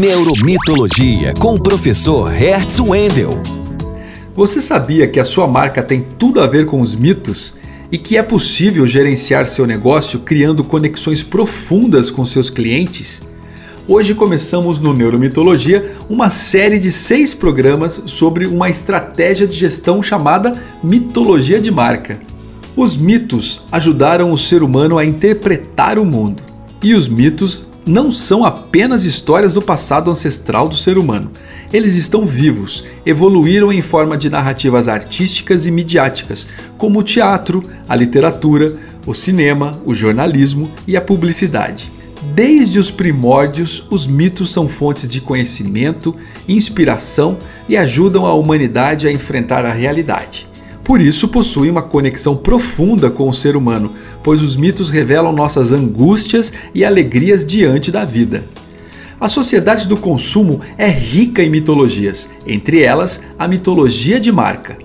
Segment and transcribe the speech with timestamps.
[0.00, 3.28] Neuromitologia com o professor Hertz Wendel.
[4.34, 7.58] Você sabia que a sua marca tem tudo a ver com os mitos?
[7.90, 13.20] E que é possível gerenciar seu negócio criando conexões profundas com seus clientes?
[13.86, 20.58] Hoje começamos no Neuromitologia uma série de seis programas sobre uma estratégia de gestão chamada
[20.82, 22.18] mitologia de marca.
[22.74, 26.42] Os mitos ajudaram o ser humano a interpretar o mundo.
[26.82, 31.30] E os mitos não são apenas histórias do passado ancestral do ser humano.
[31.72, 36.46] Eles estão vivos, evoluíram em forma de narrativas artísticas e midiáticas,
[36.78, 38.76] como o teatro, a literatura,
[39.06, 41.90] o cinema, o jornalismo e a publicidade.
[42.34, 46.14] Desde os primórdios, os mitos são fontes de conhecimento,
[46.48, 47.36] inspiração
[47.68, 50.51] e ajudam a humanidade a enfrentar a realidade.
[50.84, 53.92] Por isso possuem uma conexão profunda com o ser humano,
[54.22, 58.44] pois os mitos revelam nossas angústias e alegrias diante da vida.
[59.20, 64.76] A sociedade do consumo é rica em mitologias, entre elas a mitologia de marca.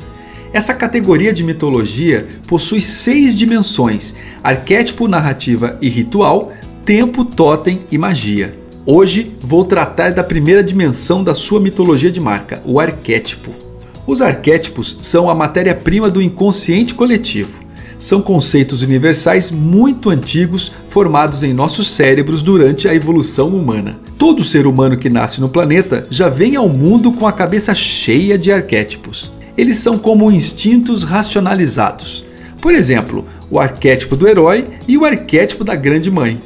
[0.54, 6.54] Essa categoria de mitologia possui seis dimensões: arquétipo, narrativa e ritual,
[6.86, 8.54] tempo, totem e magia.
[8.86, 13.67] Hoje vou tratar da primeira dimensão da sua mitologia de marca, o arquétipo.
[14.08, 17.60] Os arquétipos são a matéria-prima do inconsciente coletivo.
[18.00, 24.00] São conceitos universais muito antigos formados em nossos cérebros durante a evolução humana.
[24.18, 28.38] Todo ser humano que nasce no planeta já vem ao mundo com a cabeça cheia
[28.38, 29.30] de arquétipos.
[29.58, 32.24] Eles são como instintos racionalizados.
[32.62, 36.40] Por exemplo, o arquétipo do herói e o arquétipo da grande mãe.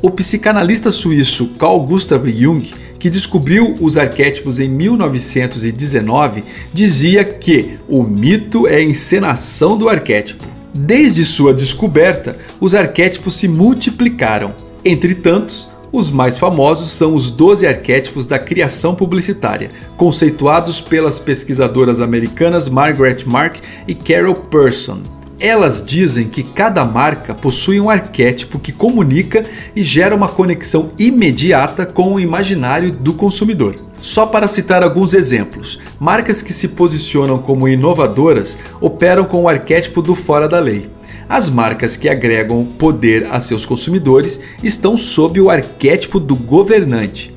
[0.00, 2.70] O psicanalista suíço Carl Gustav Jung
[3.04, 10.42] que descobriu os arquétipos em 1919, dizia que o mito é a encenação do arquétipo.
[10.74, 14.54] Desde sua descoberta, os arquétipos se multiplicaram.
[14.82, 22.00] Entre tantos, os mais famosos são os 12 arquétipos da criação publicitária, conceituados pelas pesquisadoras
[22.00, 25.02] americanas Margaret Mark e Carol Person.
[25.40, 31.84] Elas dizem que cada marca possui um arquétipo que comunica e gera uma conexão imediata
[31.84, 33.74] com o imaginário do consumidor.
[34.00, 40.02] Só para citar alguns exemplos, marcas que se posicionam como inovadoras operam com o arquétipo
[40.02, 40.86] do fora da lei.
[41.28, 47.34] As marcas que agregam poder a seus consumidores estão sob o arquétipo do governante.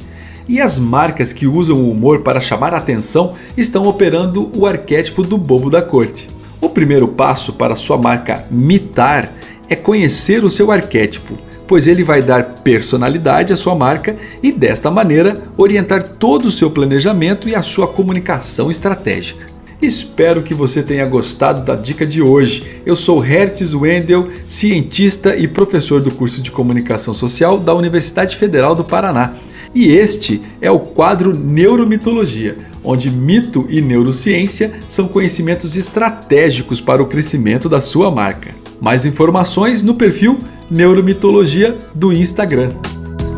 [0.47, 5.23] E as marcas que usam o humor para chamar a atenção estão operando o arquétipo
[5.23, 6.27] do bobo da corte.
[6.59, 9.31] O primeiro passo para sua marca mitar
[9.69, 11.35] é conhecer o seu arquétipo,
[11.67, 16.71] pois ele vai dar personalidade à sua marca e, desta maneira, orientar todo o seu
[16.71, 19.45] planejamento e a sua comunicação estratégica.
[19.79, 22.81] Espero que você tenha gostado da dica de hoje.
[22.83, 28.73] Eu sou Hertz Wendel, cientista e professor do curso de Comunicação Social da Universidade Federal
[28.73, 29.33] do Paraná.
[29.77, 37.05] E este é o quadro Neuromitologia, onde mito e neurociência são conhecimentos estratégicos para o
[37.05, 38.55] crescimento da sua marca.
[38.81, 42.71] Mais informações no perfil Neuromitologia do Instagram.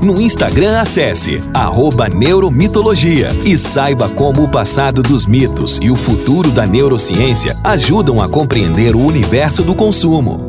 [0.01, 1.41] No Instagram, acesse
[2.07, 8.29] Neuromitologia e saiba como o passado dos mitos e o futuro da neurociência ajudam a
[8.29, 10.48] compreender o universo do consumo.